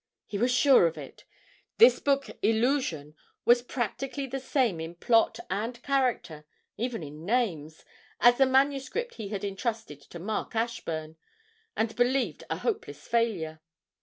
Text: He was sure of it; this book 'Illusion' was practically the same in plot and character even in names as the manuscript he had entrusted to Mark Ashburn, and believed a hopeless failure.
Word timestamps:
He 0.25 0.39
was 0.39 0.49
sure 0.51 0.87
of 0.87 0.97
it; 0.97 1.25
this 1.77 1.99
book 1.99 2.25
'Illusion' 2.41 3.13
was 3.45 3.61
practically 3.61 4.25
the 4.25 4.39
same 4.39 4.79
in 4.79 4.95
plot 4.95 5.39
and 5.47 5.79
character 5.83 6.43
even 6.75 7.03
in 7.03 7.23
names 7.23 7.85
as 8.19 8.39
the 8.39 8.47
manuscript 8.47 9.13
he 9.17 9.27
had 9.29 9.43
entrusted 9.43 10.01
to 10.01 10.17
Mark 10.17 10.55
Ashburn, 10.55 11.17
and 11.77 11.95
believed 11.95 12.43
a 12.49 12.57
hopeless 12.57 13.07
failure. 13.07 13.61